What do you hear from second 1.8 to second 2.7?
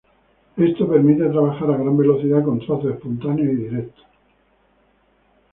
velocidad con